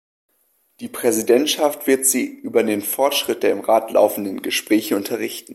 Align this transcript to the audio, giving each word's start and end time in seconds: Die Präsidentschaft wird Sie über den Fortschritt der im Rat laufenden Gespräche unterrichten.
Die 0.79 0.87
Präsidentschaft 0.87 1.85
wird 1.85 2.07
Sie 2.07 2.25
über 2.25 2.63
den 2.63 2.81
Fortschritt 2.81 3.43
der 3.43 3.51
im 3.51 3.59
Rat 3.59 3.91
laufenden 3.91 4.41
Gespräche 4.41 4.95
unterrichten. 4.95 5.49